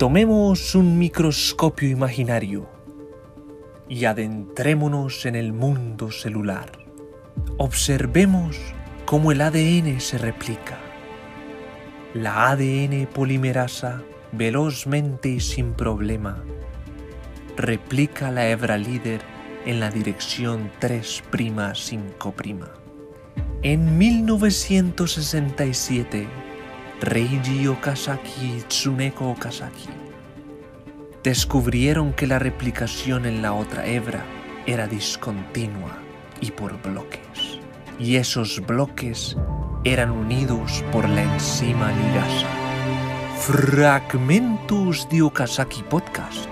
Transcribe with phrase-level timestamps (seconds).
[0.00, 2.66] Tomemos un microscopio imaginario
[3.86, 6.72] y adentrémonos en el mundo celular.
[7.58, 8.56] Observemos
[9.04, 10.78] cómo el ADN se replica.
[12.14, 14.02] La ADN polimerasa
[14.32, 16.42] velozmente y sin problema
[17.58, 19.20] replica la hebra líder
[19.66, 22.70] en la dirección 3'5'.
[23.62, 26.26] En 1967,
[27.00, 29.88] Reiji Okazaki y Tsuneko Okazaki
[31.22, 34.22] descubrieron que la replicación en la otra hebra
[34.66, 35.96] era discontinua
[36.42, 37.58] y por bloques.
[37.98, 39.34] Y esos bloques
[39.84, 42.46] eran unidos por la enzima ligasa.
[43.38, 46.50] Fragmentos de Okazaki Podcast.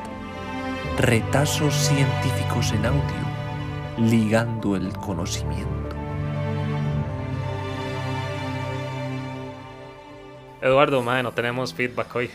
[0.97, 5.78] Retazos científicos en audio, ligando el conocimiento.
[10.63, 12.31] Eduardo, madre, no tenemos feedback hoy.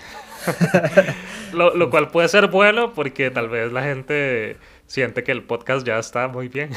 [1.54, 4.58] lo, lo, cual puede ser bueno porque tal vez la gente
[4.88, 6.72] siente que el podcast ya está muy bien.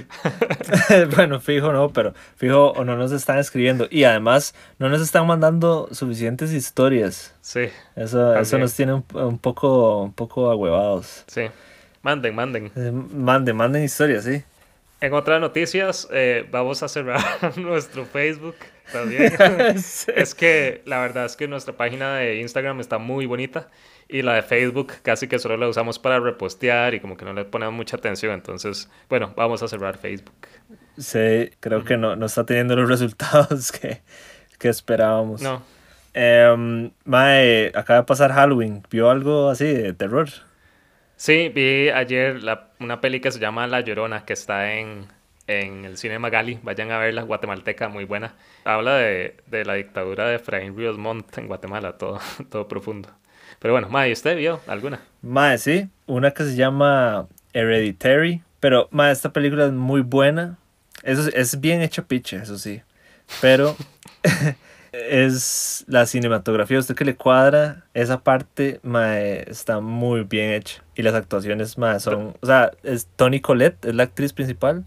[1.16, 5.26] bueno, fijo no, pero fijo o no nos están escribiendo y además no nos están
[5.26, 7.34] mandando suficientes historias.
[7.40, 7.68] Sí.
[7.96, 11.24] Eso, eso nos tiene un, un, poco un poco ahuevados.
[11.26, 11.42] Sí.
[12.02, 12.72] Manden, manden.
[12.76, 14.42] Eh, manden, manden historias, sí.
[15.00, 17.20] En otras noticias, eh, vamos a cerrar
[17.56, 18.56] nuestro Facebook
[18.92, 19.32] también.
[19.78, 20.12] sí.
[20.14, 23.68] Es que la verdad es que nuestra página de Instagram está muy bonita
[24.08, 27.32] y la de Facebook casi que solo la usamos para repostear y como que no
[27.32, 28.34] le ponemos mucha atención.
[28.34, 30.48] Entonces, bueno, vamos a cerrar Facebook.
[30.98, 34.02] Sí, creo que no, no está teniendo los resultados que,
[34.58, 35.40] que esperábamos.
[35.40, 35.62] No.
[36.12, 38.82] Eh, mae, acaba de pasar Halloween.
[38.90, 40.28] ¿Vio algo así de terror?
[41.20, 45.06] Sí, vi ayer la, una peli que se llama La Llorona, que está en,
[45.46, 46.58] en el cine Magali.
[46.62, 48.32] Vayan a verla, guatemalteca, muy buena.
[48.64, 53.10] Habla de, de la dictadura de Efraín Ríos Montt en Guatemala, todo, todo profundo.
[53.58, 55.02] Pero bueno, Mae, ¿usted vio alguna?
[55.20, 58.42] Mae, sí, una que se llama Hereditary.
[58.58, 60.56] Pero, Mae, esta película es muy buena.
[61.02, 62.80] Eso es, bien hecha piche, eso sí.
[63.42, 63.76] Pero
[64.92, 70.82] es la cinematografía, usted que le cuadra esa parte, mae, está muy bien hecha.
[70.94, 74.84] Y las actuaciones, mae, son, o sea, es Toni Collette, es la actriz principal.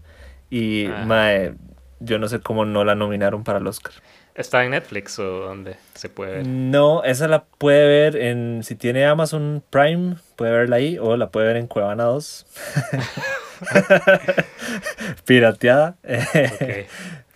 [0.50, 1.04] Y, Ah.
[1.06, 1.54] mae,
[2.00, 3.92] yo no sé cómo no la nominaron para el Oscar.
[4.34, 6.46] ¿Está en Netflix o dónde se puede ver?
[6.46, 11.30] No, esa la puede ver en, si tiene Amazon Prime, puede verla ahí, o la
[11.30, 12.46] puede ver en Cuevana 2.
[15.24, 15.96] Pirateada.
[16.04, 16.86] Ok.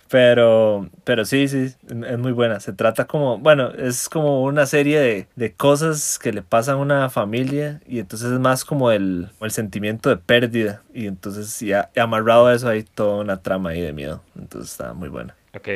[0.09, 2.59] Pero, pero sí, sí, es muy buena.
[2.59, 6.77] Se trata como, bueno, es como una serie de, de cosas que le pasan a
[6.77, 10.81] una familia y entonces es más como el, el sentimiento de pérdida.
[10.93, 14.23] Y entonces ya amarrado a eso hay toda una trama ahí de miedo.
[14.35, 15.35] Entonces está muy buena.
[15.55, 15.69] Ok.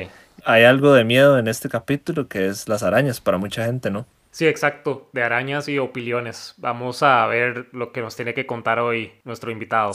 [0.46, 4.06] Hay algo de miedo en este capítulo que es las arañas para mucha gente, ¿no?
[4.32, 6.56] Sí, exacto, de arañas y opiliones.
[6.58, 9.92] Vamos a ver lo que nos tiene que contar hoy nuestro invitado.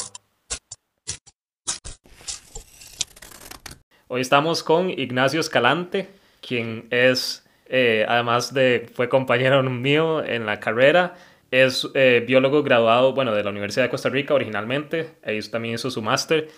[4.11, 6.09] Hoy estamos con Ignacio Escalante,
[6.41, 11.15] quien es, eh, además de, fue compañero mío en la carrera,
[11.51, 15.91] es eh, biólogo graduado, bueno, de la Universidad de Costa Rica originalmente, ahí también hizo
[15.91, 16.49] su máster,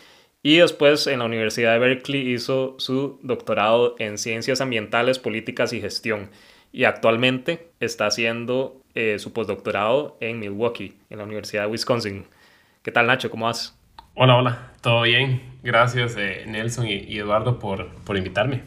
[0.45, 5.81] y después en la Universidad de Berkeley hizo su doctorado en Ciencias Ambientales, Políticas y
[5.81, 6.31] Gestión,
[6.71, 12.27] y actualmente está haciendo eh, su postdoctorado en Milwaukee, en la Universidad de Wisconsin.
[12.85, 13.29] ¿Qué tal, Nacho?
[13.29, 13.80] ¿Cómo vas?
[14.15, 15.41] Hola, hola, todo bien.
[15.63, 18.63] Gracias eh, Nelson y, y Eduardo por, por invitarme.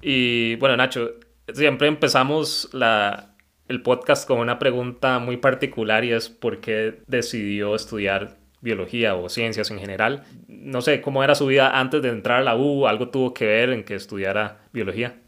[0.00, 1.10] Y bueno, Nacho,
[1.52, 3.34] siempre empezamos la,
[3.68, 9.28] el podcast con una pregunta muy particular y es por qué decidió estudiar biología o
[9.28, 10.24] ciencias en general.
[10.48, 12.86] No sé, ¿cómo era su vida antes de entrar a la U?
[12.86, 15.19] ¿Algo tuvo que ver en que estudiara biología?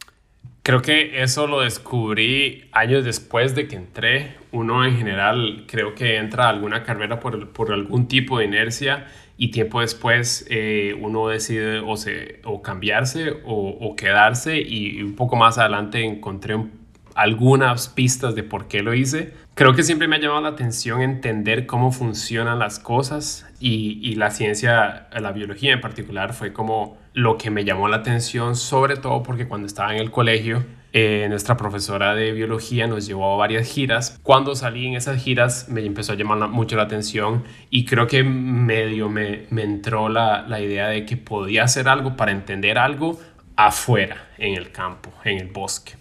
[0.65, 4.37] Creo que eso lo descubrí años después de que entré.
[4.53, 9.07] Uno en general creo que entra a alguna carrera por, por algún tipo de inercia
[9.37, 15.03] y tiempo después eh, uno decide o, se, o cambiarse o, o quedarse y, y
[15.03, 16.71] un poco más adelante encontré un,
[17.17, 19.33] algunas pistas de por qué lo hice.
[19.55, 24.15] Creo que siempre me ha llamado la atención entender cómo funcionan las cosas y, y
[24.15, 28.97] la ciencia, la biología en particular, fue como lo que me llamó la atención, sobre
[28.97, 30.65] todo porque cuando estaba en el colegio,
[30.95, 34.19] eh, nuestra profesora de biología nos llevó a varias giras.
[34.23, 38.07] Cuando salí en esas giras me empezó a llamar la- mucho la atención y creo
[38.07, 42.79] que medio me, me entró la, la idea de que podía hacer algo para entender
[42.79, 43.19] algo
[43.57, 45.93] afuera, en el campo, en el bosque.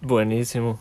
[0.00, 0.80] Buenísimo.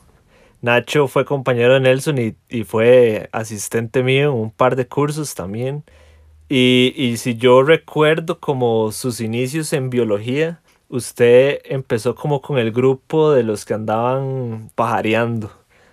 [0.62, 5.36] Nacho fue compañero de Nelson y, y fue asistente mío en un par de cursos
[5.36, 5.84] también.
[6.54, 10.60] Y, y si yo recuerdo como sus inicios en biología,
[10.90, 15.50] usted empezó como con el grupo de los que andaban pajareando.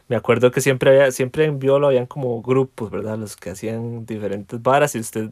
[0.08, 3.16] me acuerdo que siempre había, siempre en Biolo habían como grupos, ¿verdad?
[3.18, 5.30] Los que hacían diferentes varas y usted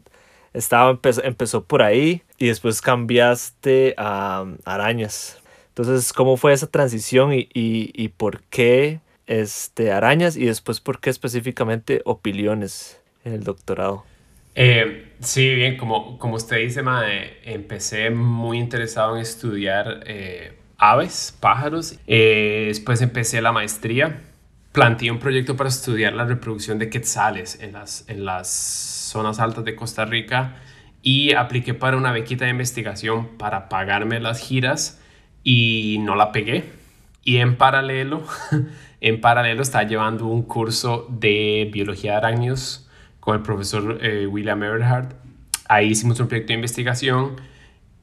[0.53, 5.39] estaba, empezó, empezó por ahí y después cambiaste a arañas.
[5.69, 11.01] Entonces, ¿cómo fue esa transición y, y, y por qué este, arañas y después por
[11.01, 14.05] qué específicamente opiliones en el doctorado?
[14.59, 21.37] Eh, sí, bien, como, como usted dice, mae, empecé muy interesado en estudiar eh, aves,
[21.39, 21.99] pájaros.
[22.07, 24.23] Eh, después empecé la maestría.
[24.71, 29.63] Planteé un proyecto para estudiar la reproducción de quetzales en las, en las zonas altas
[29.63, 30.55] de Costa Rica
[31.03, 34.99] y apliqué para una bequita de investigación para pagarme las giras
[35.43, 36.63] y no la pegué.
[37.23, 38.23] Y en paralelo,
[39.01, 42.86] en paralelo estaba llevando un curso de biología de arácnidos
[43.27, 45.13] con el profesor eh, William Everhard.
[45.67, 47.35] Ahí hicimos un proyecto de investigación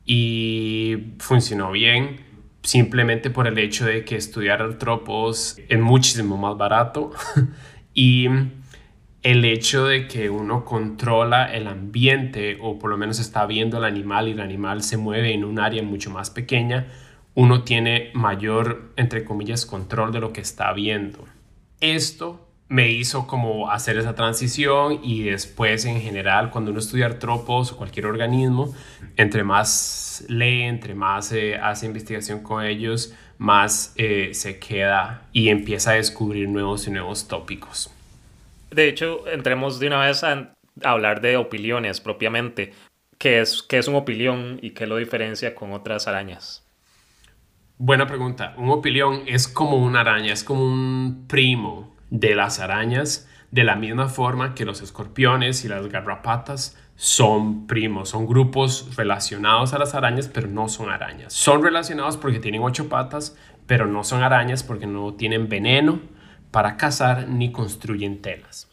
[0.05, 2.21] y funcionó bien
[2.63, 7.13] simplemente por el hecho de que estudiar artrópodos es muchísimo más barato
[7.95, 8.29] y
[9.23, 13.85] el hecho de que uno controla el ambiente o por lo menos está viendo al
[13.85, 16.89] animal y el animal se mueve en un área mucho más pequeña,
[17.33, 21.25] uno tiene mayor, entre comillas, control de lo que está viendo.
[21.81, 27.73] Esto me hizo como hacer esa transición y después en general cuando uno estudia artrópodos
[27.73, 28.75] o cualquier organismo,
[29.17, 35.49] entre más lee, entre más eh, hace investigación con ellos, más eh, se queda y
[35.49, 37.93] empieza a descubrir nuevos y nuevos tópicos.
[38.71, 42.73] De hecho, entremos de una vez a hablar de opiliones propiamente.
[43.19, 46.65] ¿Qué es, qué es un opilión y qué lo diferencia con otras arañas?
[47.79, 48.55] Buena pregunta.
[48.57, 53.75] Un opilión es como una araña, es como un primo de las arañas, de la
[53.75, 59.97] misma forma que los escorpiones y las garrapatas son primos, son grupos relacionados a las
[59.97, 61.33] arañas, pero no son arañas.
[61.33, 66.01] Son relacionados porque tienen ocho patas, pero no son arañas porque no tienen veneno
[66.53, 68.71] para cazar ni construyen telas.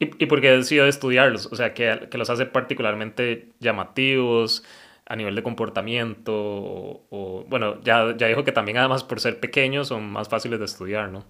[0.00, 1.46] ¿Y, y por qué decidió estudiarlos?
[1.52, 4.64] O sea, que, que, los hace particularmente llamativos
[5.06, 9.88] a nivel de comportamiento o, bueno, ya, ya dijo que también además por ser pequeños
[9.88, 11.24] son más fáciles de estudiar, ¿no?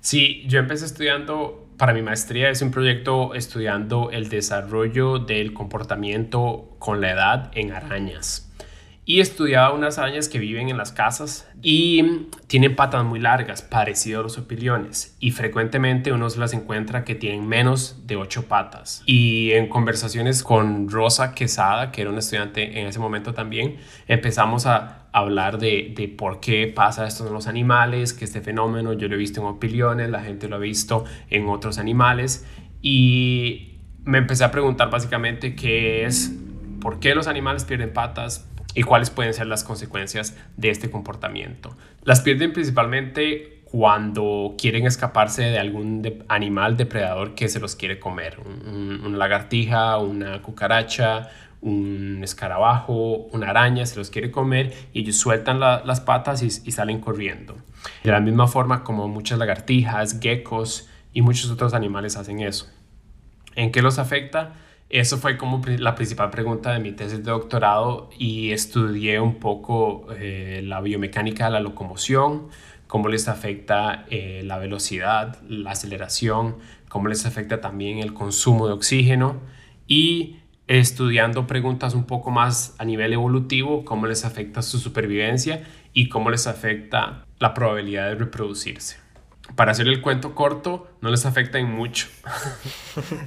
[0.00, 6.76] Sí, yo empecé estudiando, para mi maestría es un proyecto estudiando el desarrollo del comportamiento
[6.78, 8.47] con la edad en arañas.
[9.08, 14.20] Y estudiaba unas arañas que viven en las casas y tienen patas muy largas, parecido
[14.20, 15.16] a los opiliones.
[15.18, 19.02] Y frecuentemente uno las encuentra que tienen menos de ocho patas.
[19.06, 23.78] Y en conversaciones con Rosa Quesada, que era una estudiante en ese momento también,
[24.08, 28.92] empezamos a hablar de, de, por qué pasa esto en los animales, que este fenómeno
[28.92, 32.46] yo lo he visto en opiliones, la gente lo ha visto en otros animales
[32.82, 36.30] y me empecé a preguntar básicamente qué es,
[36.82, 38.44] por qué los animales pierden patas
[38.78, 41.76] y cuáles pueden ser las consecuencias de este comportamiento.
[42.04, 48.38] Las pierden principalmente cuando quieren escaparse de algún animal depredador que se los quiere comer,
[48.38, 51.28] un, una lagartija, una cucaracha,
[51.60, 56.46] un escarabajo, una araña, se los quiere comer y ellos sueltan la, las patas y,
[56.46, 57.56] y, salen corriendo.
[58.04, 62.68] De la misma forma como muchas lagartijas, geckos y muchos otros animales hacen eso.
[63.56, 64.52] ¿En qué los afecta?
[64.90, 70.06] Eso fue como la principal pregunta de mi tesis de doctorado y estudié un poco
[70.18, 72.48] eh, la biomecánica de la locomoción,
[72.86, 76.56] cómo les afecta eh, la velocidad, la aceleración,
[76.88, 79.42] cómo les afecta también el consumo de oxígeno
[79.86, 86.08] y estudiando preguntas un poco más a nivel evolutivo, cómo les afecta su supervivencia y
[86.08, 89.07] cómo les afecta la probabilidad de reproducirse.
[89.56, 92.06] Para hacer el cuento corto, no les afecta en mucho.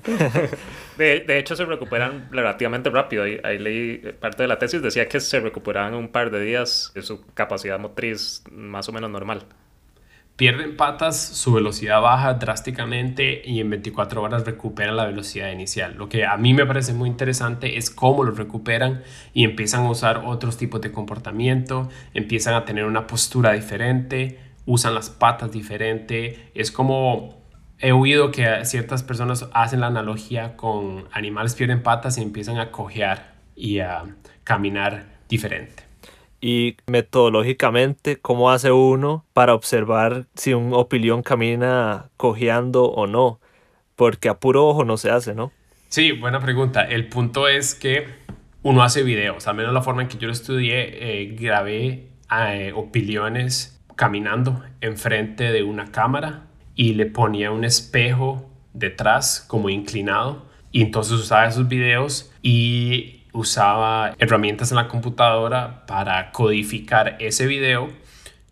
[0.98, 3.24] de, de, hecho, se recuperan relativamente rápido.
[3.24, 6.92] Ahí, ahí, leí parte de la tesis, decía que se recuperaban un par de días
[6.96, 9.46] de su capacidad motriz más o menos normal
[10.42, 15.94] pierden patas, su velocidad baja drásticamente y en 24 horas recuperan la velocidad inicial.
[15.96, 19.04] Lo que a mí me parece muy interesante es cómo lo recuperan
[19.36, 24.96] y empiezan a usar otros tipos de comportamiento, empiezan a tener una postura diferente, usan
[24.96, 26.52] las patas diferente.
[26.54, 27.42] Es como
[27.80, 32.72] he oído que ciertas personas hacen la analogía con animales pierden patas y empiezan a
[32.72, 34.04] cojear y a
[34.44, 35.92] caminar diferente
[36.42, 43.40] y metodológicamente cómo hace uno para observar si un opilión camina cojeando o no,
[43.96, 45.52] porque a puro ojo no se hace, ¿no?
[45.90, 46.84] Sí, buena pregunta.
[46.84, 48.08] El punto es que
[48.64, 52.74] uno hace videos, al menos la forma en que yo lo estudié, eh, grabé eh,
[52.76, 56.44] opiliones caminando enfrente de una cámara
[56.76, 64.16] y le ponía un espejo detrás como inclinado y entonces usaba esos videos y usaba
[64.20, 67.90] herramientas en la computadora para codificar ese video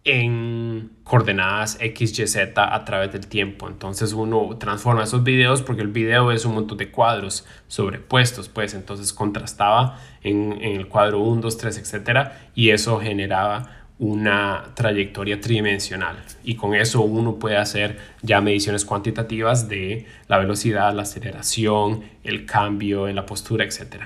[0.06, 3.68] en coordenadas X, Y, Z a través del tiempo.
[3.68, 8.74] Entonces uno transforma esos videos porque el video es un montón de cuadros sobrepuestos, pues
[8.74, 15.42] entonces contrastaba en, en el cuadro 1, 2, 3, etcétera, y eso generaba una trayectoria
[15.42, 22.04] tridimensional y con eso uno puede hacer ya mediciones cuantitativas de la velocidad, la aceleración,
[22.24, 24.06] el cambio en la postura, etc.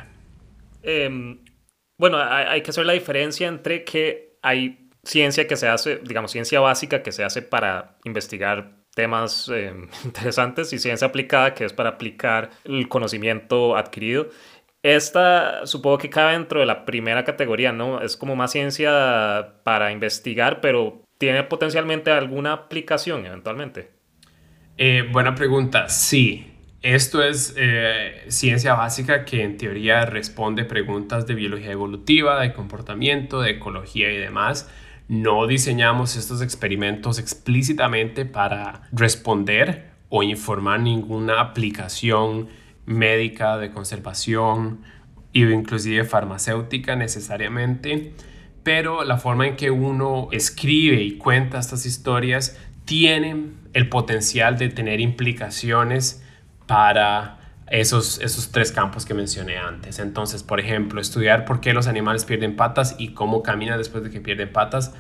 [0.81, 1.39] Em,
[1.97, 6.59] bueno, hay, que hacer la diferencia entre que hay ciencia que se hace, digamos, ciencia
[6.59, 11.89] básica que se hace para investigar temas em, interesantes y ciencia aplicada que es para
[11.89, 14.29] aplicar el conocimiento adquirido.
[14.83, 18.01] Esta supongo que cabe dentro de la primera categoría, ¿no?
[18.01, 23.91] Es como más ciencia para investigar, pero ¿tiene potencialmente alguna aplicación eventualmente?
[24.77, 26.49] Eh, buena pregunta, sí.
[26.81, 33.39] Esto es eh, ciencia básica que en teoría responde preguntas de biología evolutiva, de comportamiento,
[33.39, 34.69] de ecología y demás.
[35.07, 42.49] No diseñamos estos experimentos explícitamente para responder o informar ninguna aplicación
[42.85, 44.81] médica, de conservación
[45.31, 48.13] y inclusive farmacéutica necesariamente,
[48.63, 54.69] pero la forma en que uno escribe y cuenta estas historias tiene el potencial de
[54.69, 56.23] tener implicaciones
[56.67, 59.99] para esos, esos tres campos que mencioné antes.
[59.99, 64.11] Entonces, por ejemplo, estudiar por qué los animales pierden patas y cómo caminan después de
[64.11, 64.93] que pierden patas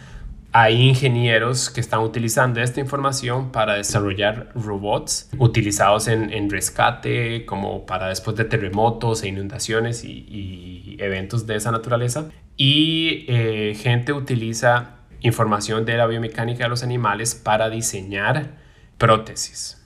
[0.55, 8.09] hay ingenieros que están utilizando esta información para desarrollar robots utilizados en, rescate, como para
[8.09, 12.29] después de terremotos e inundaciones y, eventos de esa naturaleza.
[12.55, 18.51] Y eh, gente utiliza información de la biomecánica de los animales para diseñar
[18.99, 19.81] prótesis.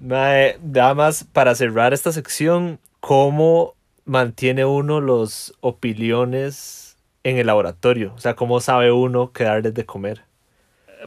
[0.00, 3.74] Nada más para cerrar esta sección, ¿cómo
[4.06, 6.81] mantiene uno los opiliones
[7.24, 8.12] en el laboratorio?
[8.14, 10.22] O sea, ¿cómo sabe uno qué darles de comer?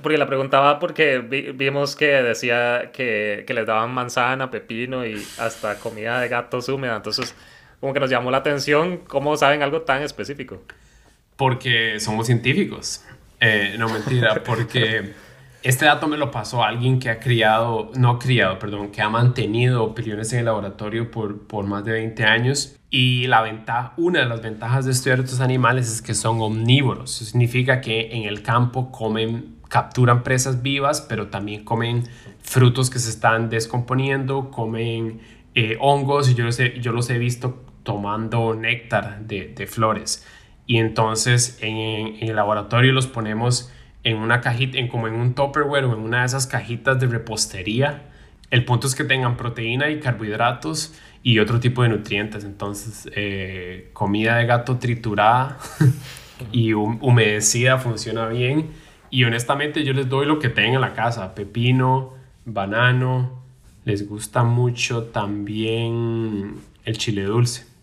[0.02, 5.80] Porque la preguntaba porque vimos que decía que, que, les daban manzana, pepino y hasta
[5.80, 6.98] comida de gatos húmeda.
[6.98, 7.34] Entonces,
[7.80, 10.62] como que nos llamó la atención cómo saben algo tan específico.
[11.38, 13.06] Porque somos científicos.
[13.40, 15.14] Eh, no mentira, porque
[15.66, 19.84] este dato me lo pasó alguien que ha criado, no criado, perdón, que ha mantenido
[19.84, 22.78] opiniones en el laboratorio por, por más de 20 años.
[22.92, 27.12] Y la ventaja, una de las ventajas de estudiar estos animales es que son omnívoros.
[27.12, 32.04] Significa que en el campo comen, capturan presas vivas, pero también comen
[32.44, 35.20] frutos que se están descomponiendo, comen
[35.56, 40.28] eh, hongos y yo los, he, yo los he visto tomando néctar de, de flores.
[40.68, 41.78] Y entonces en,
[42.18, 43.72] en el laboratorio los ponemos
[44.06, 47.08] en una cajita, en como en un Tupperware o en una de esas cajitas de
[47.08, 48.04] repostería.
[48.52, 50.94] El punto es que tengan proteína y carbohidratos
[51.24, 52.44] y otro tipo de nutrientes.
[52.44, 55.58] Entonces, eh, comida de gato triturada
[56.52, 58.70] y humedecida funciona bien.
[59.10, 61.34] Y honestamente yo les doy lo que tengan en la casa.
[61.34, 62.14] Pepino,
[62.46, 63.44] banano.
[63.86, 67.75] Les gusta mucho también el chile dulce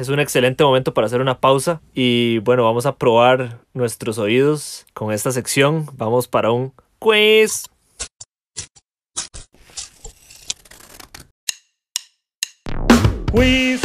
[0.00, 4.86] es un excelente momento para hacer una pausa y bueno, vamos a probar nuestros oídos
[4.94, 5.86] con esta sección.
[5.92, 7.64] Vamos para un quiz.
[13.30, 13.82] Quiz.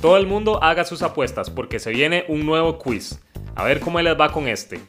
[0.00, 3.20] Todo el mundo haga sus apuestas porque se viene un nuevo quiz.
[3.56, 4.80] A ver cómo les va con este.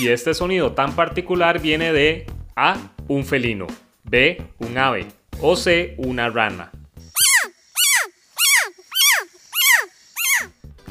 [0.00, 2.24] Y este sonido tan particular viene de
[2.56, 3.66] A, un felino,
[4.04, 5.06] B, un ave
[5.42, 6.72] o C, una rana.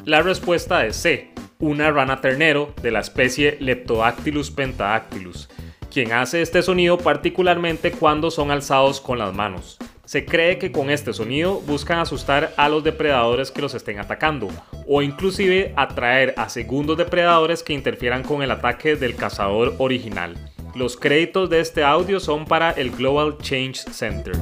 [0.06, 5.50] La respuesta es C, una rana ternero de la especie Leptodactylus pentadactylus,
[5.92, 9.80] quien hace este sonido particularmente cuando son alzados con las manos.
[10.10, 14.48] Se cree que con este sonido buscan asustar a los depredadores que los estén atacando,
[14.88, 20.34] o inclusive atraer a segundos depredadores que interfieran con el ataque del cazador original.
[20.74, 24.34] Los créditos de este audio son para el Global Change Center.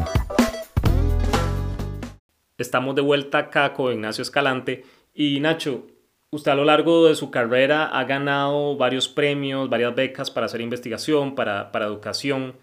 [2.58, 5.86] Estamos de vuelta acá con Ignacio Escalante y Nacho,
[6.30, 10.62] usted a lo largo de su carrera ha ganado varios premios, varias becas para hacer
[10.62, 12.56] investigación, para, para educación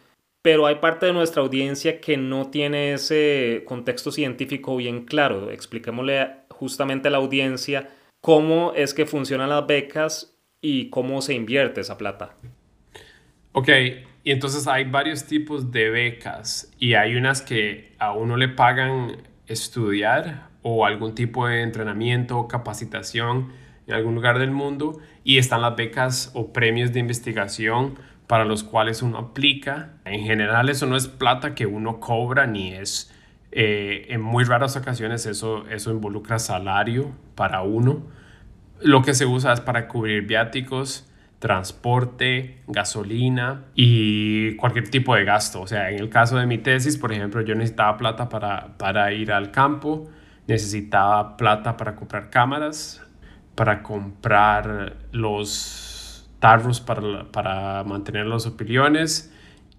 [0.45, 5.51] pero hay parte de nuestra audiencia que no tiene ese contexto científico bien claro.
[5.51, 7.89] Expliquémosle justamente a la audiencia
[8.21, 12.37] cómo es que funcionan las becas y cómo se invierte esa plata.
[13.53, 13.71] Ok,
[14.23, 19.23] y entonces hay varios tipos de becas y hay unas que a uno le pagan
[19.47, 23.51] estudiar o algún tipo de entrenamiento capacitación
[23.87, 27.95] en algún lugar del mundo y están las becas o premios de investigación
[28.27, 29.95] para los cuales uno aplica.
[30.05, 33.11] En general eso no es plata que uno cobra ni es
[33.57, 38.03] Eh, en muy raras ocasiones eso, eso involucra salario para uno.
[38.81, 45.61] Lo que se usa es para cubrir viáticos, transporte, gasolina y cualquier tipo de gasto.
[45.61, 49.13] O sea, en el caso de mi tesis, por ejemplo, yo necesitaba plata para, para
[49.13, 50.11] ir al campo,
[50.49, 53.01] necesitaba plata para comprar cámaras,
[53.55, 55.94] para comprar los
[56.45, 59.33] tarros para, para mantener los opiniones.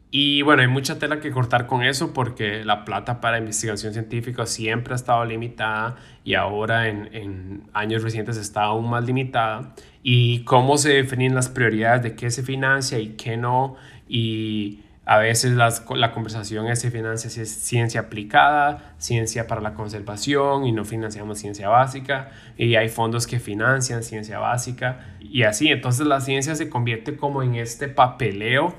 [0.09, 4.47] Y bueno, hay mucha tela que cortar con eso porque la plata para investigación científica
[4.47, 9.75] siempre ha estado limitada y ahora en, en años recientes está aún más limitada.
[10.01, 13.75] Y cómo se definen las prioridades de qué se financia y qué no.
[14.07, 19.75] Y a veces las, la conversación es si financia es ciencia aplicada, ciencia para la
[19.75, 22.31] conservación y no financiamos ciencia básica.
[22.57, 25.69] Y hay fondos que financian ciencia básica y así.
[25.69, 28.73] Entonces la ciencia se convierte como en este papeleo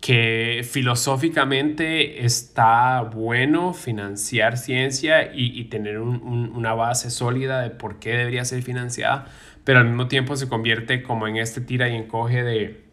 [0.00, 8.00] que filosóficamente está bueno financiar ciencia y, y tener un, una base sólida de por
[8.00, 9.26] qué debería ser financiada,
[9.62, 12.89] pero al mismo tiempo se convierte como en este tira y encoge de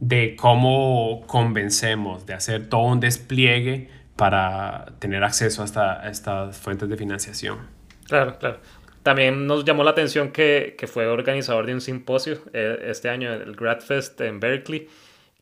[0.00, 6.96] de cómo convencemos de hacer todo un despliegue para tener acceso a, estas fuentes de
[6.96, 7.58] financiación.
[8.06, 8.58] Claro, claro.
[9.02, 13.32] También nos llamó la atención que, que fue organizador de un simposio eh, este año,
[13.32, 14.88] el GradFest en Berkeley.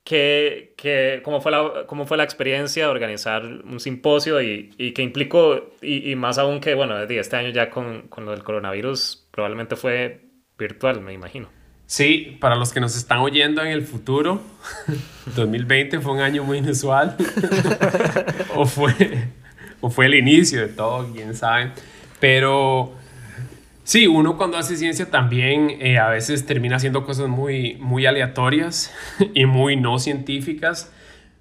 [0.04, 4.92] Que, que, ¿cómo, fue la, ¿Cómo fue la experiencia de organizar un simposio y, y
[4.92, 8.42] que implicó, y, y, más aún que, bueno, este año ya con, con lo del
[8.42, 10.22] coronavirus probablemente fue
[10.56, 11.50] virtual, me imagino?
[11.88, 14.42] Sí, para los que nos están oyendo en el futuro,
[15.37, 17.16] 2020 fue un año muy inusual.
[18.54, 19.30] o, fue,
[19.80, 21.73] o fue el inicio de todo, quién sabe.
[22.21, 22.92] Pero
[23.85, 28.92] sí, uno cuando hace ciencia también eh, a veces termina haciendo cosas muy, muy aleatorias
[29.35, 30.92] y muy no científicas.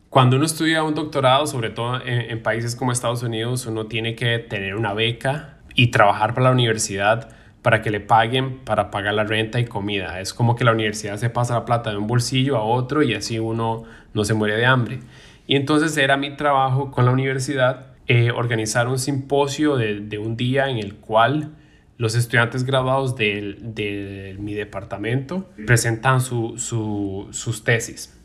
[0.10, 4.16] Cuando uno estudia un doctorado, sobre todo en, en países como Estados Unidos, uno tiene
[4.16, 7.36] que tener una beca y trabajar para la universidad
[7.68, 10.22] para que le paguen para pagar la renta y comida.
[10.22, 13.14] Es como que la universidad se pasa la plata de un bolsillo a otro y
[13.14, 15.00] así uno no se muere de hambre.
[15.48, 20.38] Y entonces era mi trabajo con la universidad eh, organizar un simposio de, de, un
[20.38, 21.58] día en el cual
[21.98, 28.17] los estudiantes graduados de, de mi departamento presentan su, su, sus tesis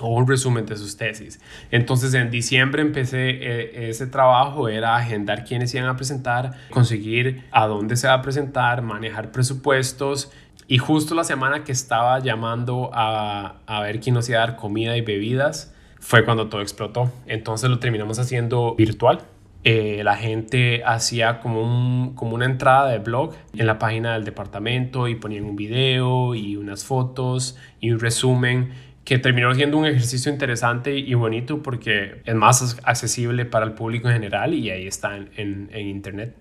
[0.00, 1.40] o un resumen de sus tesis.
[1.70, 7.66] Entonces en diciembre empecé eh, ese trabajo, era agendar quiénes iban a presentar, conseguir a
[7.66, 10.32] dónde se va a presentar, manejar presupuestos
[10.66, 14.56] y justo la semana que estaba llamando a, a ver quién nos iba a dar
[14.56, 17.12] comida y bebidas fue cuando todo explotó.
[17.26, 19.20] Entonces lo terminamos haciendo virtual.
[19.62, 24.24] Eh, la gente hacía como, un, como una entrada de blog en la página del
[24.24, 28.72] departamento y ponían un video y unas fotos y un resumen
[29.10, 34.06] que terminó siendo un ejercicio interesante y bonito porque es más accesible para el público
[34.06, 36.36] en general y ahí está en, en, en Internet.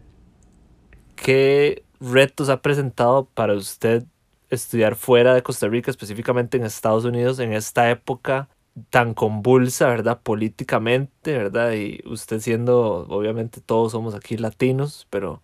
[1.15, 4.03] ¿Qué retos ha presentado para usted
[4.51, 8.49] estudiar fuera de Costa Rica, específicamente en Estados Unidos, en esta época
[8.91, 10.21] tan convulsa, ¿verdad?
[10.21, 11.73] Políticamente, ¿verdad?
[11.73, 15.41] Y usted siendo, obviamente todos somos aquí latinos, pero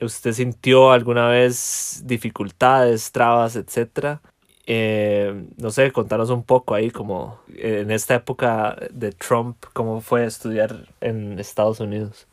[0.00, 4.22] ¿usted sintió alguna vez dificultades, trabas, etcétera?
[4.66, 10.24] Eh, no sé, contanos un poco ahí como en esta época de Trump, cómo fue
[10.24, 12.26] estudiar en Estados Unidos.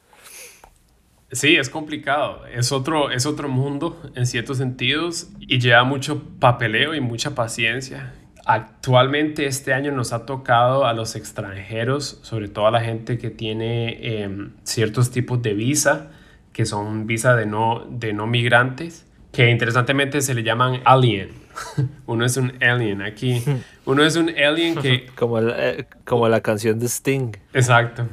[1.31, 2.45] Sí, es complicado.
[2.47, 8.13] Es otro, es otro mundo en ciertos sentidos y lleva mucho papeleo y mucha paciencia.
[8.45, 13.29] Actualmente este año nos ha tocado a los extranjeros, sobre todo a la gente que
[13.29, 16.11] tiene eh, ciertos tipos de visa,
[16.51, 21.40] que son visa de no, de no migrantes, que interesantemente se le llaman alien.
[22.05, 23.43] Uno es un alien aquí.
[23.85, 25.07] Uno es un alien que...
[25.15, 27.31] Como, la, eh, como la canción de Sting.
[27.53, 28.07] Exacto.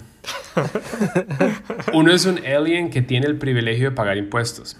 [1.93, 4.77] Uno es un alien que tiene el privilegio de pagar impuestos.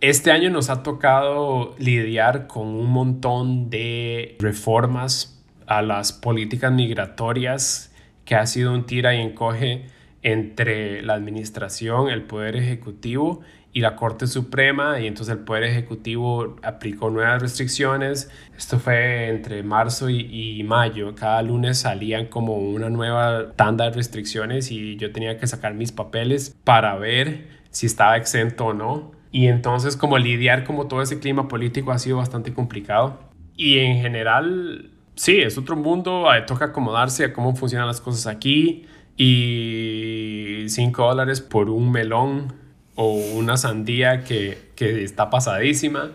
[0.00, 7.92] Este año nos ha tocado lidiar con un montón de reformas a las políticas migratorias
[8.24, 9.86] que ha sido un tira y encoge
[10.22, 13.40] entre la administración, el poder ejecutivo
[13.76, 18.30] y la Corte Suprema y entonces el Poder Ejecutivo aplicó nuevas restricciones.
[18.56, 20.20] Esto fue entre marzo y,
[20.58, 21.14] y, mayo.
[21.14, 25.92] Cada lunes salían como una nueva tanda de restricciones y yo tenía que sacar mis
[25.92, 29.12] papeles para ver si estaba exento o no.
[29.30, 33.20] Y entonces como lidiar como todo ese clima político ha sido bastante complicado.
[33.58, 38.86] Y en general, sí, es otro mundo, toca acomodarse a cómo funcionan las cosas aquí.
[39.18, 42.64] Y 5 dólares por un melón
[42.96, 46.10] o una sandía que, que está pasadísima.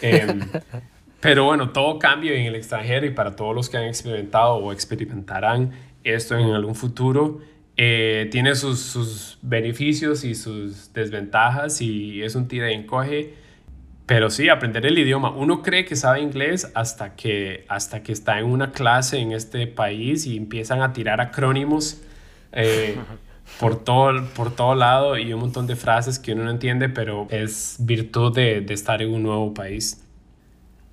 [0.00, 0.40] Eh,
[1.20, 4.72] pero bueno, todo cambia en el extranjero y para todos los que han experimentado o
[4.72, 5.70] experimentarán
[6.02, 7.40] esto en algún futuro,
[7.78, 13.34] Eh, tiene sus, sus, beneficios y sus desventajas y es un tira y encoge.
[14.04, 15.30] Pero sí, aprender el idioma.
[15.30, 19.66] Uno cree que sabe inglés hasta que, hasta que está en una clase en este
[19.66, 22.02] país y empiezan a tirar acrónimos
[22.52, 22.96] eh,
[23.58, 27.26] por, todo, por todo lado y un montón de frases que uno no entiende, pero
[27.30, 30.02] es virtud de, de estar en un nuevo país.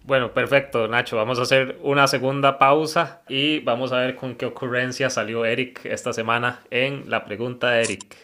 [0.10, 1.18] Bueno, perfecto, Nacho.
[1.18, 5.86] Vamos a hacer una segunda pausa y vamos a ver con qué ocurrencia salió Eric
[5.86, 8.18] esta semana en la pregunta de Eric.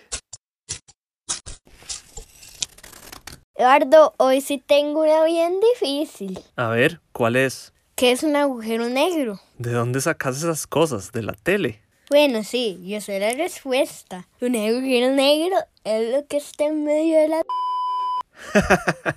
[3.58, 6.40] Eduardo, hoy sí tengo una bien difícil.
[6.56, 7.72] A ver, ¿cuál es?
[7.96, 9.40] ¿Qué es un agujero negro?
[9.58, 11.14] ¿De dónde sacas esas cosas?
[11.14, 11.85] ¿De la tele?
[12.10, 14.28] Bueno, sí, yo sé la respuesta.
[14.40, 17.42] Un agujero negro es lo que está en medio de la...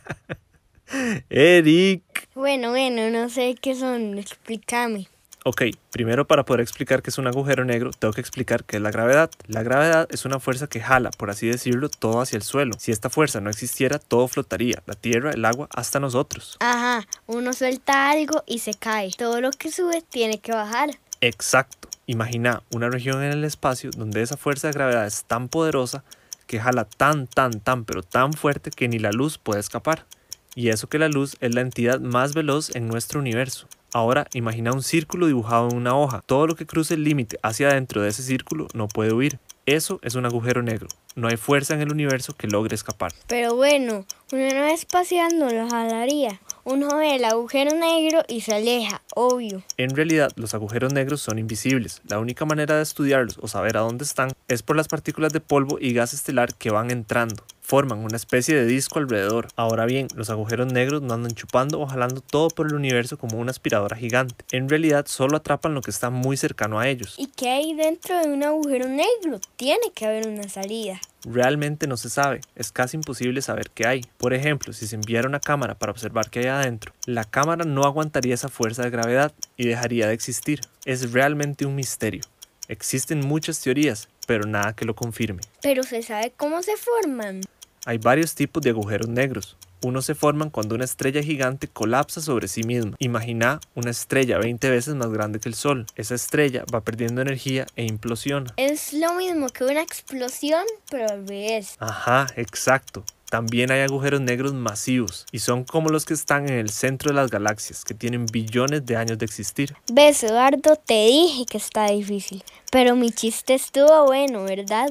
[1.29, 2.29] Eric.
[2.35, 5.09] Bueno, bueno, no sé qué son, explícame.
[5.45, 8.83] Ok, primero para poder explicar qué es un agujero negro, tengo que explicar qué es
[8.83, 9.31] la gravedad.
[9.47, 12.75] La gravedad es una fuerza que jala, por así decirlo, todo hacia el suelo.
[12.79, 16.57] Si esta fuerza no existiera, todo flotaría, la tierra, el agua, hasta nosotros.
[16.61, 19.11] Ajá, uno suelta algo y se cae.
[19.17, 20.91] Todo lo que sube tiene que bajar.
[21.21, 21.89] Exacto.
[22.11, 26.05] Imagina una región en el espacio donde esa fuerza de gravedad es tan poderosa
[26.47, 30.07] que jala tan, tan, tan, pero tan fuerte que ni la luz puede escapar.
[30.55, 33.69] Y eso que la luz es la entidad más veloz en nuestro universo.
[33.93, 36.23] Ahora imagina un círculo dibujado en una hoja.
[36.27, 39.39] Todo lo que cruce el límite hacia adentro de ese círculo no puede huir.
[39.65, 40.89] Eso es un agujero negro.
[41.15, 43.13] No hay fuerza en el universo que logre escapar.
[43.27, 46.41] Pero bueno, una nave espacial no lo jalaría.
[46.65, 49.63] Uno ve el agujero negro y se aleja, obvio.
[49.79, 52.03] En realidad, los agujeros negros son invisibles.
[52.09, 55.41] La única manera de estudiarlos o saber a dónde están es por las partículas de
[55.41, 59.49] polvo y gas estelar que van entrando forman una especie de disco alrededor.
[59.55, 63.37] Ahora bien, los agujeros negros no andan chupando o jalando todo por el universo como
[63.37, 64.47] una aspiradora gigante.
[64.53, 67.15] En realidad solo atrapan lo que está muy cercano a ellos.
[67.19, 69.39] ¿Y qué hay dentro de un agujero negro?
[69.57, 70.99] Tiene que haber una salida.
[71.25, 74.07] Realmente no se sabe, es casi imposible saber qué hay.
[74.17, 77.85] Por ejemplo, si se enviara una cámara para observar qué hay adentro, la cámara no
[77.85, 80.63] aguantaría esa fuerza de gravedad y dejaría de existir.
[80.87, 82.23] Es realmente un misterio.
[82.69, 85.43] Existen muchas teorías, pero nada que lo confirme.
[85.61, 87.43] Pero se sabe cómo se forman.
[87.87, 89.57] Hay varios tipos de agujeros negros.
[89.81, 92.97] Unos se forman cuando una estrella gigante colapsa sobre sí misma.
[92.99, 95.87] Imagina una estrella 20 veces más grande que el Sol.
[95.95, 98.53] Esa estrella va perdiendo energía e implosiona.
[98.57, 101.77] Es lo mismo que una explosión, pero al revés.
[101.79, 103.05] Ajá, exacto.
[103.31, 107.15] También hay agujeros negros masivos y son como los que están en el centro de
[107.15, 109.77] las galaxias, que tienen billones de años de existir.
[109.93, 114.91] Ves, Eduardo, te dije que está difícil, pero mi chiste estuvo bueno, ¿verdad?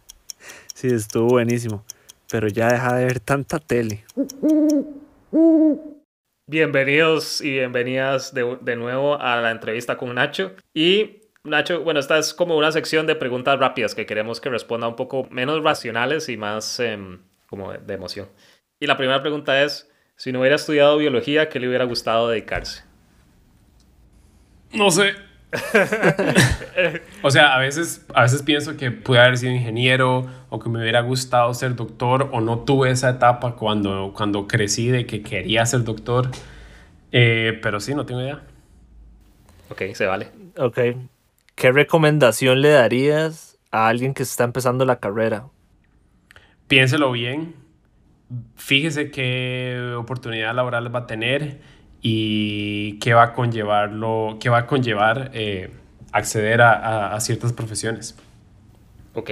[0.74, 1.84] sí, estuvo buenísimo
[2.30, 4.04] pero ya deja de ver tanta tele.
[6.46, 10.52] Bienvenidos y bienvenidas de, de, nuevo a la entrevista con Nacho.
[10.74, 14.88] Y Nacho, bueno, esta es como una sección de preguntas rápidas que queremos que responda
[14.88, 16.98] un poco menos racionales y más eh,
[17.48, 18.28] como de, de emoción.
[18.78, 22.84] Y la primera pregunta es, si no hubiera estudiado biología, ¿qué le hubiera gustado dedicarse?
[24.72, 25.14] No sé,
[27.22, 30.80] o sea, a veces, a veces pienso que pude haber sido ingeniero o que me
[30.80, 35.66] hubiera gustado ser doctor o no tuve esa etapa cuando, cuando crecí de que quería
[35.66, 36.30] ser doctor.
[37.12, 38.42] Eh, pero sí, no tengo idea.
[39.70, 40.28] Ok, se vale.
[40.56, 40.78] Ok.
[41.54, 45.46] ¿Qué recomendación le darías a alguien que está empezando la carrera?
[46.68, 47.54] Piénselo bien.
[48.54, 51.60] Fíjese qué oportunidad laboral va a tener
[52.02, 55.70] y qué va a conllevarlo, qué va a conllevar eh,
[56.12, 58.16] acceder a, a, ciertas profesiones.
[59.14, 59.30] Ok.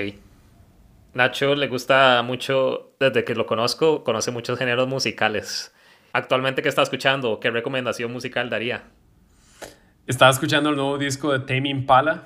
[1.14, 5.74] Nacho le gusta mucho, desde que lo conozco, conoce muchos géneros musicales.
[6.12, 7.40] Actualmente, ¿qué está escuchando?
[7.40, 8.84] ¿Qué recomendación musical daría?
[10.06, 12.24] Estaba escuchando el nuevo disco de Tame Impala,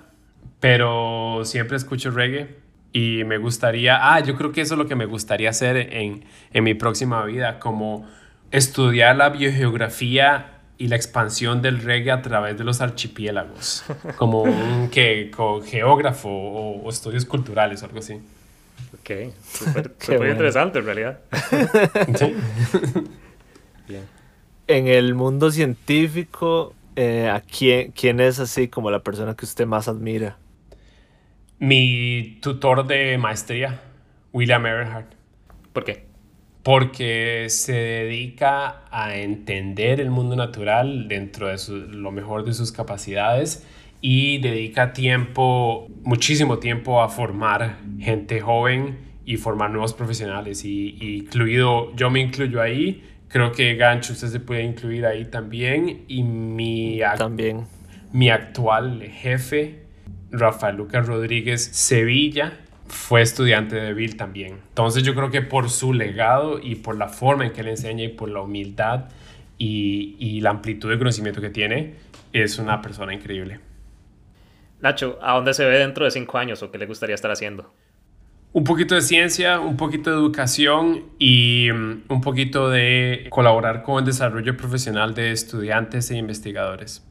[0.60, 2.56] pero siempre escucho reggae
[2.92, 6.24] y me gustaría, ah, yo creo que eso es lo que me gustaría hacer en,
[6.52, 8.06] en mi próxima vida, como
[8.52, 13.84] estudiar la biogeografía y la expansión del reggae a través de los archipiélagos,
[14.16, 15.30] como un que,
[15.64, 18.20] geógrafo o, estudios culturales o algo así.
[18.94, 19.32] Ok,
[20.00, 21.20] súper interesante en realidad.
[23.88, 24.04] Bien.
[24.68, 29.66] En el mundo científico, eh, ¿a quién, quién es así como la persona que usted
[29.66, 30.36] más admira?
[31.58, 33.80] Mi tutor de maestría,
[34.32, 35.12] William Earhart.
[35.72, 36.11] ¿Por qué?
[36.62, 41.56] Porque se dedica a entender el mundo natural dentro de
[41.88, 43.66] lo mejor de sus capacidades
[44.00, 50.64] y dedica tiempo, muchísimo tiempo a formar gente joven y formar nuevos profesionales.
[50.64, 56.04] Y, incluido, yo me incluyo ahí, creo que Gancho usted se puede incluir ahí también.
[56.08, 57.64] Y mi, también.
[58.12, 59.82] mi actual jefe
[60.30, 62.58] Rafael Lucas Rodríguez Sevilla
[62.92, 64.58] fue estudiante de Bill también.
[64.68, 68.04] Entonces yo creo que por su legado y por la forma en que él enseña
[68.04, 69.06] y por la humildad
[69.56, 71.94] y, y la amplitud de conocimiento que tiene,
[72.32, 73.60] es una persona increíble.
[74.80, 77.72] Nacho, ¿a dónde se ve dentro de cinco años o qué le gustaría estar haciendo?
[78.52, 84.00] Un poquito de ciencia, un poquito de educación y um, un poquito de colaborar con
[84.00, 87.06] el desarrollo profesional de estudiantes e investigadores.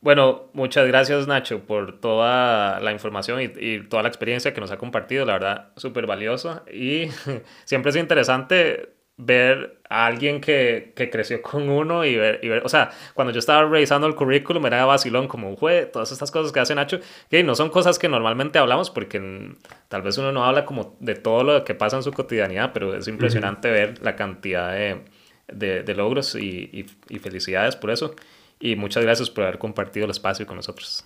[0.00, 4.70] Bueno, muchas gracias Nacho por toda la información y, y toda la experiencia que nos
[4.70, 7.08] ha compartido, la verdad, súper valiosa y
[7.64, 12.62] siempre es interesante ver a alguien que, que, creció con uno y ver, y ver,
[12.66, 16.52] o sea, cuando yo estaba revisando el currículum era vacilón como, fue todas estas cosas
[16.52, 19.54] que hace Nacho, que no son cosas que normalmente hablamos porque
[19.88, 22.94] tal vez uno no habla como de todo lo que pasa en su cotidianidad, pero
[22.94, 23.74] es impresionante uh -huh.
[23.74, 25.00] ver la cantidad de,
[25.48, 28.14] de, de logros y, y, y felicidades por eso.
[28.66, 31.04] Y muchas gracias por haber compartido el espacio con nosotros.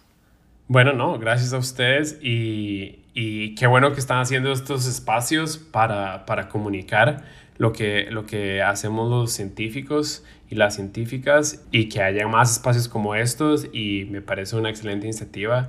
[0.67, 6.25] Bueno, no, gracias a ustedes y, y qué bueno que están haciendo estos espacios para,
[6.25, 7.23] para comunicar
[7.59, 12.89] lo que, lo que hacemos los científicos y las científicas y que haya más espacios
[12.89, 15.69] como estos y me parece una excelente iniciativa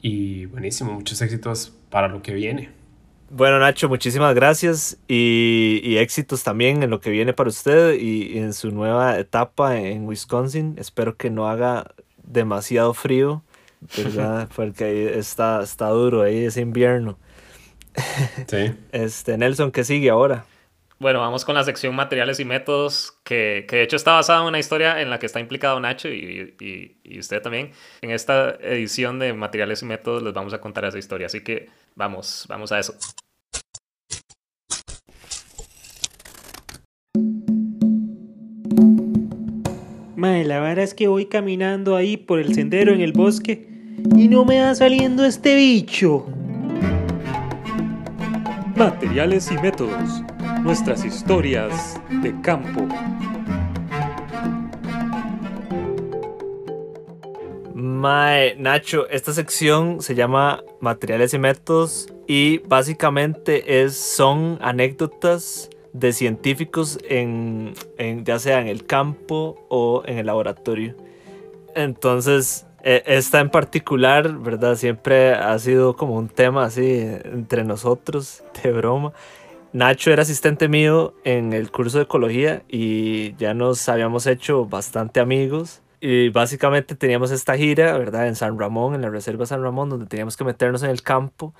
[0.00, 2.70] y buenísimo, muchos éxitos para lo que viene.
[3.28, 8.38] Bueno, Nacho, muchísimas gracias y, y, éxitos también en lo que viene para usted y
[8.38, 10.76] en su nueva etapa en Wisconsin.
[10.78, 13.42] Espero que no haga demasiado frío,
[13.96, 14.48] ¿verdad?
[14.56, 17.18] Porque ahí está, está duro ahí ese invierno.
[18.46, 18.74] Sí.
[18.92, 20.44] Este, Nelson, ¿qué sigue ahora?
[20.98, 24.46] Bueno, vamos con la sección materiales y métodos, que, que, de hecho está basada en
[24.46, 27.72] una historia en la que está implicado Nacho y, y, y, usted también.
[28.00, 31.68] En esta edición de materiales y métodos les vamos a contar esa historia, así que
[31.96, 32.94] vamos, vamos a eso.
[40.16, 43.68] Mae, la verdad es que voy caminando ahí por el sendero en el bosque
[44.16, 46.26] y no me va saliendo este bicho.
[48.74, 50.22] Materiales y métodos
[50.66, 52.88] nuestras historias de campo.
[57.72, 66.12] Mae, Nacho, esta sección se llama Materiales y Métodos y básicamente es, son anécdotas de
[66.12, 70.96] científicos en, en, ya sea en el campo o en el laboratorio.
[71.76, 74.74] Entonces, esta en particular, ¿verdad?
[74.74, 79.12] Siempre ha sido como un tema así entre nosotros, de broma.
[79.72, 85.20] Nacho era asistente mío en el curso de ecología y ya nos habíamos hecho bastante
[85.20, 85.82] amigos.
[86.00, 88.28] Y básicamente teníamos esta gira, ¿verdad?
[88.28, 91.54] En San Ramón, en la Reserva San Ramón, donde teníamos que meternos en el campo,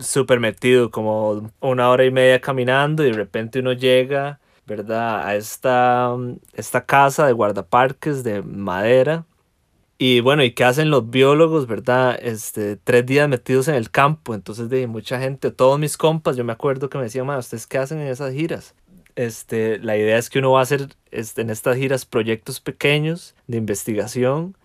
[0.00, 5.26] súper metido, como una hora y media caminando y de repente uno llega, ¿verdad?
[5.26, 6.10] A esta,
[6.54, 9.24] esta casa de guardaparques de madera.
[10.04, 12.18] Y bueno, ¿y qué hacen los biólogos, verdad?
[12.20, 16.42] Este, tres días metidos en el campo, entonces de mucha gente, todos mis compas, yo
[16.42, 18.74] me acuerdo que me decían, ¿ustedes qué hacen en esas giras?
[19.14, 23.36] Este, la idea es que uno va a hacer este, en estas giras proyectos pequeños
[23.46, 24.56] de investigación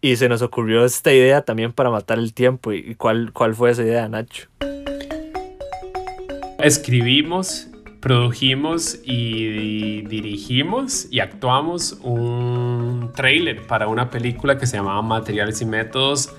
[0.00, 2.72] y se nos ocurrió esta idea también para matar el tiempo.
[2.72, 4.46] ¿Y cuál, cuál fue esa idea, Nacho?
[6.60, 7.66] Escribimos,
[8.06, 15.64] produjimos y dirigimos y actuamos un trailer para una película que se llamaba Materiales y
[15.64, 16.32] Métodos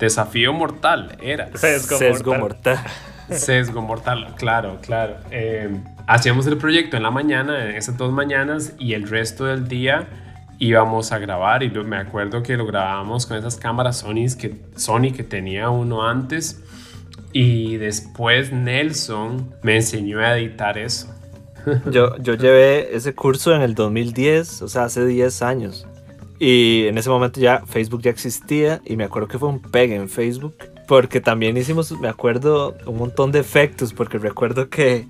[0.00, 1.16] Desafío Mortal.
[1.22, 1.56] Era.
[1.56, 2.80] Sesgo, Sesgo mortal.
[3.28, 3.38] mortal.
[3.38, 5.18] Sesgo mortal, claro, claro.
[5.30, 5.70] Eh,
[6.08, 10.08] hacíamos el proyecto en la mañana, en esas dos mañanas, y el resto del día
[10.58, 11.62] íbamos a grabar.
[11.62, 16.08] Y me acuerdo que lo grabábamos con esas cámaras Sony que, Sony que tenía uno
[16.08, 16.60] antes.
[17.36, 21.12] Y después Nelson me enseñó a editar eso.
[21.90, 25.86] Yo, yo llevé ese curso en el 2010, o sea, hace 10 años.
[26.38, 29.96] Y en ese momento ya Facebook ya existía y me acuerdo que fue un pegue
[29.96, 30.54] en Facebook.
[30.86, 35.08] Porque también hicimos, me acuerdo, un montón de efectos, porque recuerdo que,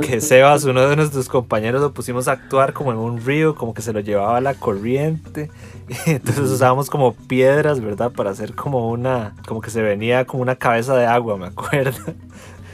[0.00, 3.74] que Sebas, uno de nuestros compañeros, lo pusimos a actuar como en un río, como
[3.74, 5.50] que se lo llevaba la corriente.
[6.06, 8.12] Entonces usábamos como piedras, ¿verdad?
[8.12, 12.14] Para hacer como una, como que se venía como una cabeza de agua, me acuerdo.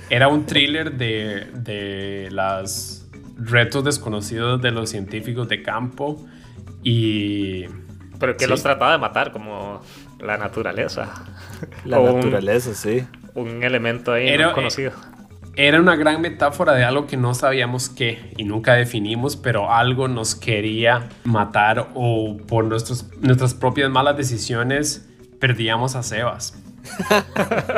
[0.09, 6.25] Era un thriller de, de las retos desconocidos de los científicos de campo
[6.83, 7.67] y...
[8.19, 8.51] Pero que sí.
[8.51, 9.81] los trataba de matar, como
[10.21, 11.25] la naturaleza.
[11.85, 13.07] La o naturaleza, un, sí.
[13.35, 14.93] Un elemento ahí era, no conocido.
[15.63, 20.09] Era una gran metáfora de algo que no sabíamos qué y nunca definimos, pero algo
[20.09, 25.07] nos quería matar o por nuestros, nuestras propias malas decisiones
[25.39, 26.59] perdíamos a Sebas.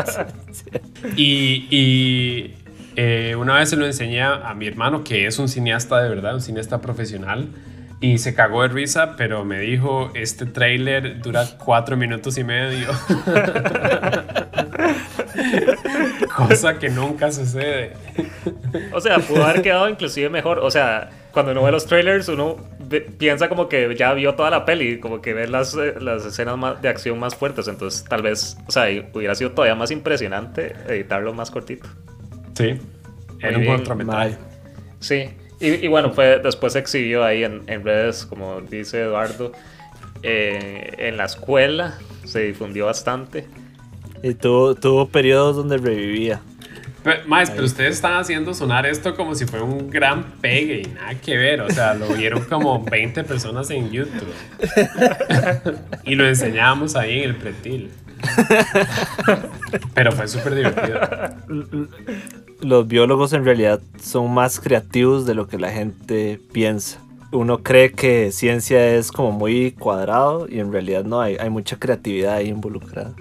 [1.17, 2.55] y, y
[2.95, 6.37] eh, una vez se lo enseñé a mi hermano, que es un cineasta de verdad,
[6.37, 7.49] un cineasta profesional,
[8.03, 12.89] y se cagó de risa, pero me dijo, este trailer dura cuatro minutos y medio.
[16.37, 17.93] Cosa que nunca sucede.
[18.93, 20.59] O sea, pudo haber quedado inclusive mejor.
[20.59, 22.57] O sea, cuando uno ve los trailers, uno
[23.19, 26.57] piensa como que ya vio toda la peli, como que ve las, eh, las escenas
[26.59, 27.69] más- de acción más fuertes.
[27.69, 31.89] Entonces, tal vez, o sea, hubiera sido todavía más impresionante editarlo más cortito.
[32.55, 32.79] Sí.
[33.41, 34.37] Era un cortometraje.
[35.01, 35.31] Sí,
[35.63, 39.53] y, y bueno, fue, después se exhibió ahí en, en redes, como dice Eduardo,
[40.23, 43.47] eh, en la escuela, se difundió bastante.
[44.23, 46.41] Y tuvo, tuvo periodos donde revivía.
[47.03, 50.87] Pero, maes, pero ustedes están haciendo sonar esto como si fuera un gran pegue y
[50.87, 51.61] nada que ver.
[51.63, 54.33] O sea, lo vieron como 20 personas en YouTube.
[56.05, 57.91] y lo enseñábamos ahí en el pretil.
[59.95, 61.01] Pero fue súper divertido.
[62.61, 67.01] Los biólogos en realidad son más creativos de lo que la gente piensa.
[67.33, 71.79] Uno cree que ciencia es como muy cuadrado y en realidad no, hay, hay mucha
[71.79, 73.13] creatividad ahí involucrada.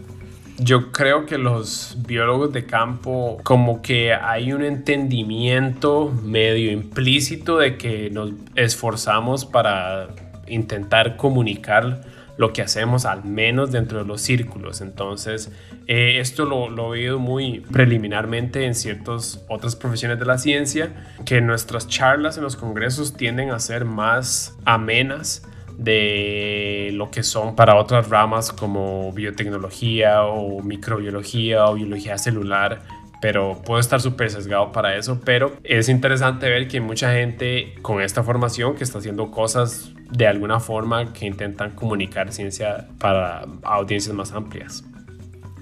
[0.58, 7.78] Yo creo que los biólogos de campo, como que hay un entendimiento medio implícito de
[7.78, 10.10] que nos esforzamos para
[10.48, 12.02] intentar comunicar
[12.38, 14.82] lo que hacemos, al menos dentro de los círculos.
[14.82, 15.52] Entonces,
[15.88, 21.16] eh, esto lo, lo he oído muy preliminarmente en ciertas otras profesiones de la ciencia,
[21.26, 25.44] que nuestras charlas en los congresos tienden a ser más amenas
[25.78, 32.82] de lo que son para otras ramas como biotecnología o microbiología o biología celular,
[33.22, 37.76] pero puedo estar súper sesgado para eso, pero es interesante ver que hay mucha gente
[37.82, 43.46] con esta formación que está haciendo cosas de alguna forma que intentan comunicar ciencia para
[43.64, 44.84] audiencias más amplias.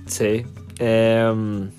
[0.06, 0.46] Sí.
[0.80, 1.70] em,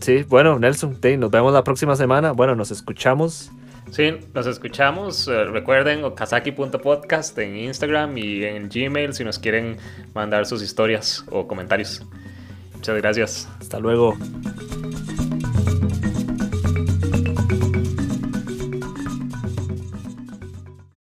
[0.00, 2.32] sí, bueno, Nelson, sí, nos vemos la próxima semana.
[2.32, 3.50] Bueno, nos escuchamos.
[3.90, 5.28] Sí, nos escuchamos.
[5.28, 9.76] eh, recuerden okazaki.podcast en Instagram y en Gmail si nos quieren
[10.14, 12.04] mandar sus historias o comentarios.
[12.74, 13.48] Muchas gracias.
[13.60, 14.16] Hasta luego.